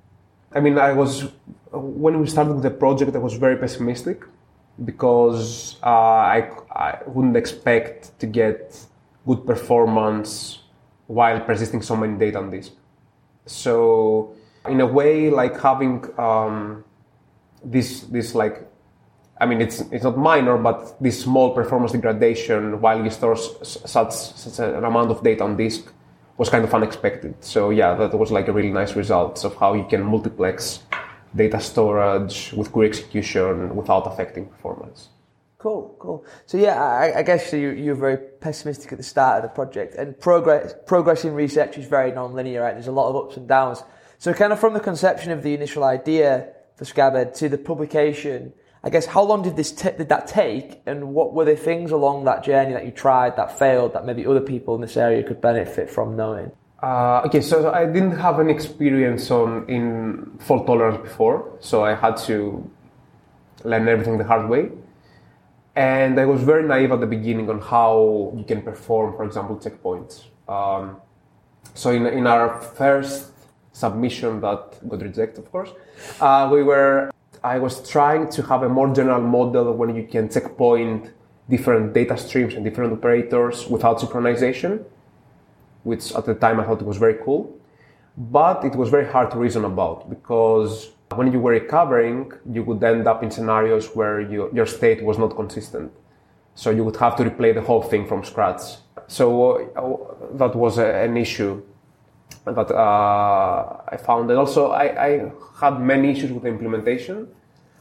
[0.54, 1.30] I mean, I was
[1.72, 4.24] when we started the project, I was very pessimistic
[4.86, 8.86] because uh, I I wouldn't expect to get
[9.26, 10.60] good performance
[11.08, 12.72] while persisting so many data on disk.
[13.46, 14.36] So
[14.70, 16.84] in a way, like having um,
[17.63, 18.68] this this like
[19.39, 24.13] I mean, it's it's not minor, but this small performance degradation while you store such
[24.13, 25.93] such an amount of data on disk
[26.38, 27.36] was kind of unexpected.
[27.43, 30.80] So yeah, that was like a really nice result of how you can multiplex
[31.36, 35.09] data storage with query execution without affecting performance.
[35.57, 36.26] Cool, cool.
[36.45, 39.55] So yeah, I, I guess you, you were very pessimistic at the start of the
[39.55, 42.61] project, and progress progress in research is very non-linear.
[42.61, 42.74] Right?
[42.74, 43.84] There's a lot of ups and downs.
[44.20, 48.53] So kind of from the conception of the initial idea for Scabbard to the publication,
[48.84, 51.91] I guess how long did this ta- did that take, and what were the things
[51.91, 55.24] along that journey that you tried that failed that maybe other people in this area
[55.24, 56.51] could benefit from knowing?
[56.82, 61.95] Uh, okay, so I didn't have any experience on in fault tolerance before, so I
[61.95, 62.70] had to
[63.63, 64.70] learn everything the hard way.
[65.76, 69.57] And I was very naive at the beginning on how you can perform, for example,
[69.57, 70.24] checkpoints.
[70.47, 70.97] Um,
[71.74, 73.32] so in, in our first
[73.78, 75.72] submission that got rejected, of course,
[76.20, 77.12] uh, we were
[77.44, 81.12] I was trying to have a more general model when you can checkpoint
[81.50, 84.84] different data streams and different operators without synchronization,
[85.84, 87.42] which at the time I thought was very cool.
[88.18, 92.84] But it was very hard to reason about because when you were recovering, you would
[92.84, 95.92] end up in scenarios where you, your state was not consistent.
[96.56, 98.64] So you would have to replay the whole thing from scratch.
[99.08, 99.28] So
[99.76, 101.62] uh, that was a, an issue
[102.56, 104.30] that uh, I found.
[104.30, 107.28] And also, I, I, had many issues with the implementation.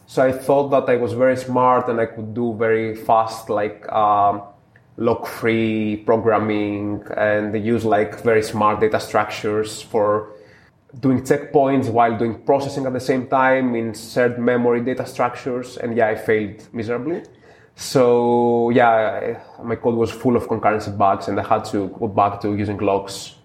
[0.06, 3.90] So I thought that I was very smart and I could do very fast, like
[3.92, 4.42] um,
[4.96, 10.32] lock-free programming, and use like very smart data structures for
[11.00, 15.76] doing checkpoints while doing processing at the same time in shared memory data structures.
[15.76, 17.22] And yeah, I failed miserably.
[17.74, 22.40] So yeah, my code was full of concurrency bugs, and I had to go back
[22.40, 23.35] to using locks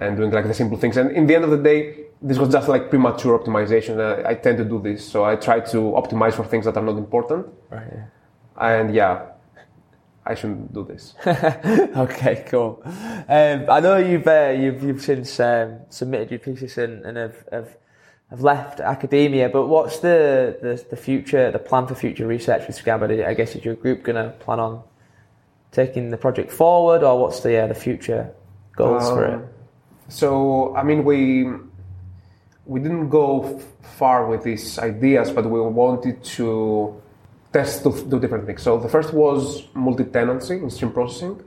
[0.00, 0.96] and doing like the simple things.
[0.96, 3.98] And in the end of the day, this was just like premature optimization.
[3.98, 6.82] Uh, I tend to do this, so I try to optimize for things that are
[6.82, 7.46] not important.
[7.70, 7.92] Right.
[8.58, 9.26] And yeah,
[10.24, 11.14] I shouldn't do this.
[11.26, 12.82] okay, cool.
[12.84, 17.36] Um, I know you've uh, you've you've since um, submitted your thesis and, and have,
[17.50, 17.76] have
[18.30, 22.76] have left academia, but what's the, the the future, the plan for future research with
[22.76, 23.10] Scabbard?
[23.10, 24.82] I guess is your group going to plan on
[25.72, 28.30] taking the project forward, or what's the uh, the future
[28.76, 29.59] goals um, for it?
[30.10, 31.46] So, I mean, we
[32.66, 33.64] we didn't go f-
[33.96, 37.00] far with these ideas, but we wanted to
[37.52, 38.62] test to do different things.
[38.62, 41.42] So the first was multi-tenancy in stream processing.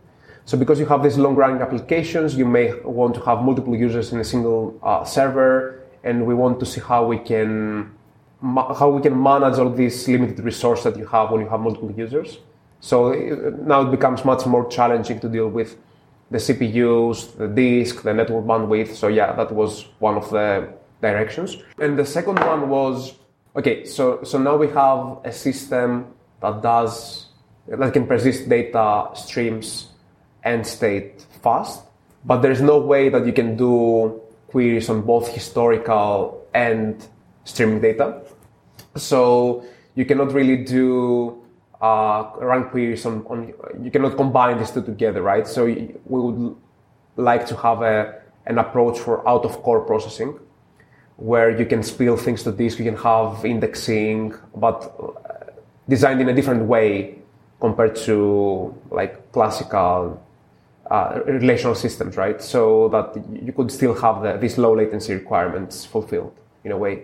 [0.45, 4.19] So because you have these long-running applications, you may want to have multiple users in
[4.19, 7.91] a single uh, server, and we want to see how we can
[8.41, 11.59] ma- how we can manage all these limited resources that you have when you have
[11.59, 12.39] multiple users.
[12.79, 15.77] So it, now it becomes much more challenging to deal with
[16.31, 18.95] the CPUs, the disk, the network bandwidth.
[18.95, 21.57] So yeah, that was one of the directions.
[21.79, 23.13] And the second one was
[23.55, 23.85] okay.
[23.85, 26.07] So so now we have a system
[26.41, 27.27] that does
[27.67, 29.89] that can persist data streams
[30.43, 31.83] and state fast,
[32.25, 37.07] but there is no way that you can do queries on both historical and
[37.45, 38.21] streaming data.
[38.95, 39.63] So
[39.95, 41.42] you cannot really do
[41.83, 43.53] uh, run queries on, on,
[43.83, 45.45] you cannot combine these two together, right?
[45.45, 46.55] So we would
[47.17, 50.39] like to have a, an approach for out of core processing
[51.17, 55.51] where you can spill things to disk, you can have indexing, but uh,
[55.89, 57.19] designed in a different way
[57.59, 60.25] compared to like classical
[60.89, 62.41] uh, relational systems, right?
[62.41, 67.03] So that you could still have the, these low latency requirements fulfilled in a way.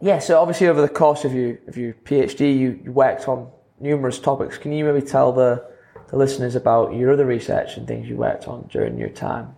[0.00, 3.50] Yeah, so obviously over the course of your of your PhD, you, you worked on
[3.80, 4.58] numerous topics.
[4.58, 5.64] Can you maybe tell the,
[6.08, 9.54] the listeners about your other research and things you worked on during your time?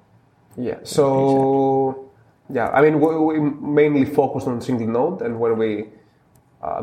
[0.56, 2.10] Yeah, so
[2.50, 5.86] yeah, I mean we, we mainly focused on single node, and when we
[6.62, 6.82] uh,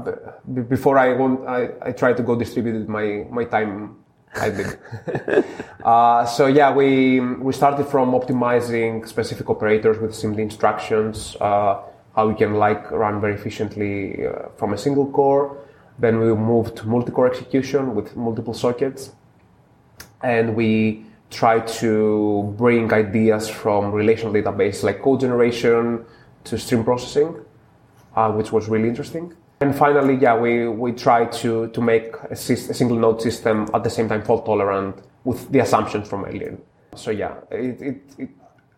[0.69, 3.97] before I want I, I try to go distributed my my time
[4.33, 4.79] I did.
[5.83, 11.81] uh, so yeah, we we started from optimizing specific operators with SIMD instructions, uh,
[12.15, 15.57] how we can like run very efficiently uh, from a single core.
[15.97, 19.11] Then we moved to multi-core execution with multiple sockets,
[20.21, 26.05] and we try to bring ideas from relational database like code generation
[26.43, 27.35] to stream processing,
[28.15, 29.33] uh, which was really interesting.
[29.61, 33.83] And finally, yeah, we, we try to, to make a, a, single node system at
[33.83, 36.61] the same time fault tolerant with the assumptions from Alien.
[36.95, 38.29] So yeah, it, it, it,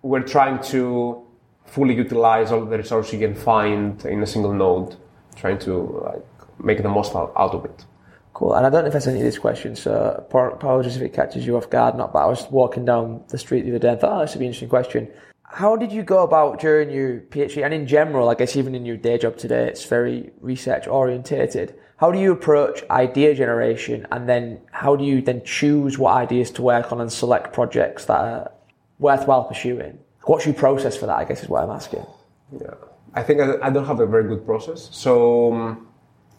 [0.02, 1.24] we're trying to
[1.66, 4.96] fully utilize all the resources you can find in a single node,
[5.36, 5.74] trying to
[6.06, 6.26] like
[6.60, 7.86] make the most out, out of it.
[8.34, 8.54] Cool.
[8.54, 11.46] And I don't know if I sent you this question, so apologies if it catches
[11.48, 11.96] you off guard.
[11.96, 14.34] Not, but I was walking down the street the other day and thought, oh, this
[14.34, 15.08] would be an interesting question.
[15.50, 18.86] How did you go about during your PhD and in general, I guess even in
[18.86, 21.74] your day job today, it's very research orientated.
[21.96, 26.52] How do you approach idea generation and then how do you then choose what ideas
[26.52, 28.52] to work on and select projects that are
[29.00, 29.98] worthwhile pursuing?
[30.26, 32.06] What's your process for that, I guess is what I'm asking.
[32.52, 32.76] Yeah.
[33.16, 34.90] I think I, I don't have a very good process.
[34.92, 35.88] So um,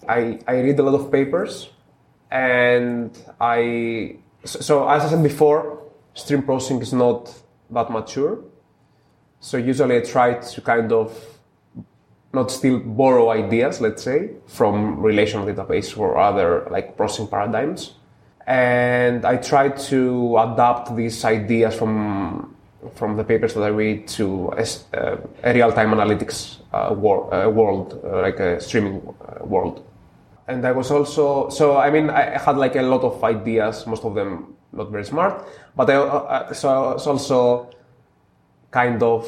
[0.09, 1.71] I, I read a lot of papers
[2.31, 5.83] and I, so as I said before,
[6.15, 7.33] stream processing is not
[7.71, 8.39] that mature.
[9.41, 11.39] So usually I try to kind of
[12.33, 17.95] not still borrow ideas, let's say, from relational database or other like processing paradigms.
[18.47, 22.55] And I try to adapt these ideas from
[22.95, 24.65] from the papers that I read to a,
[25.43, 29.85] a real-time analytics uh, wor- uh, world, uh, like a streaming uh, world.
[30.49, 34.05] And I was also so I mean I had like a lot of ideas, most
[34.05, 35.47] of them not very smart,
[35.77, 37.71] but I, uh, so I was also
[38.71, 39.27] kind of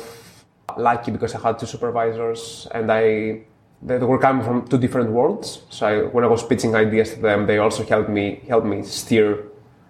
[0.77, 3.43] lucky because I had two supervisors and I
[3.83, 5.63] they were coming from two different worlds.
[5.71, 8.83] So I, when I was pitching ideas to them, they also helped me helped me
[8.83, 9.45] steer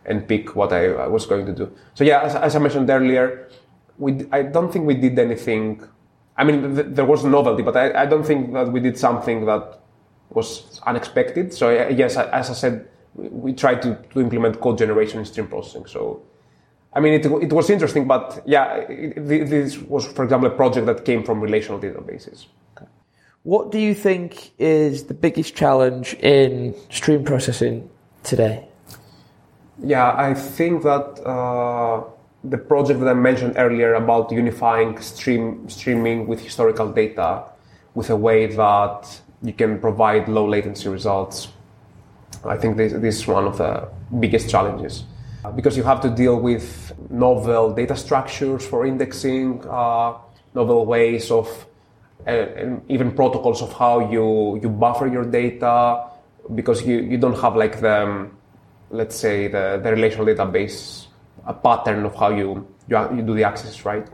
[0.06, 1.70] and pick what I, I was going to do.
[1.94, 3.48] So yeah, as, as, I mentioned earlier,
[3.98, 5.82] we I don't think we did anything.
[6.36, 9.44] I mean, th- there was novelty, but I, I, don't think that we did something
[9.44, 9.79] that
[10.30, 11.52] was unexpected.
[11.52, 15.48] So yes, as I said, we, we tried to, to implement code generation in stream
[15.48, 15.86] processing.
[15.86, 16.22] So
[16.92, 20.86] I mean, it, it was interesting, but yeah, it, this was, for example, a project
[20.86, 22.46] that came from relational databases.
[23.42, 27.88] What do you think is the biggest challenge in stream processing
[28.22, 28.66] today?
[29.82, 32.02] Yeah, I think that uh,
[32.44, 37.44] the project that I mentioned earlier about unifying stream streaming with historical data
[37.94, 41.48] with a way that you can provide low latency results.
[42.44, 43.88] I think this, this is one of the
[44.18, 45.04] biggest challenges
[45.56, 50.14] because you have to deal with novel data structures for indexing, uh,
[50.54, 51.66] novel ways of,
[52.26, 56.04] uh, and even protocols of how you, you buffer your data,
[56.54, 58.36] because you, you don't have like the, um,
[58.90, 61.06] let's say, the, the relational database,
[61.46, 64.06] a pattern of how you, you, you do the access, right?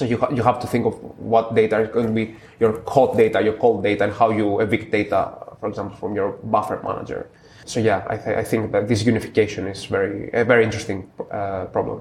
[0.00, 2.82] So you, ha- you have to think of what data is going to be your
[2.88, 6.80] hot data, your cold data, and how you evict data, for example, from your buffer
[6.82, 7.28] manager.
[7.66, 11.66] So yeah, I, th- I think that this unification is very a very interesting uh,
[11.66, 12.00] problem.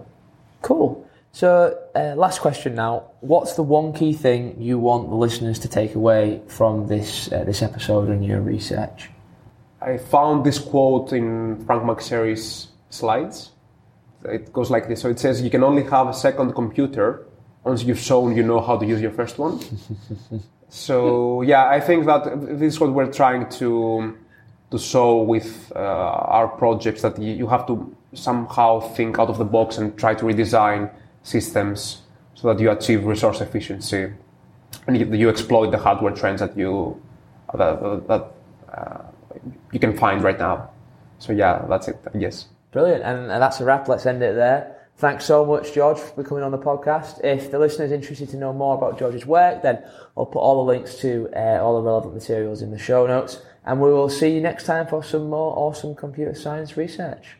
[0.61, 1.05] Cool.
[1.33, 3.11] So uh, last question now.
[3.19, 7.43] What's the one key thing you want the listeners to take away from this uh,
[7.43, 9.09] this episode and your research?
[9.81, 13.51] I found this quote in Frank McSherry's slides.
[14.23, 15.01] It goes like this.
[15.01, 17.25] So it says, "You can only have a second computer
[17.63, 19.59] once you've shown you know how to use your first one."
[20.69, 24.17] so yeah, I think that this is what we're trying to
[24.71, 29.45] to show with uh, our projects that you have to somehow think out of the
[29.45, 30.91] box and try to redesign
[31.23, 32.01] systems
[32.35, 34.11] so that you achieve resource efficiency
[34.87, 37.01] and you, you exploit the hardware trends that you
[37.55, 38.31] that, that
[38.73, 39.03] uh,
[39.71, 40.69] you can find right now.
[41.17, 41.99] So yeah, that's it.
[42.13, 42.45] Yes.
[42.71, 43.87] Brilliant, and, and that's a wrap.
[43.87, 44.75] Let's end it there.
[44.99, 47.23] Thanks so much, George, for coming on the podcast.
[47.23, 49.81] If the listener is interested to know more about George's work, then
[50.17, 53.41] I'll put all the links to uh, all the relevant materials in the show notes.
[53.63, 57.37] And we will see you next time for some more awesome computer science research.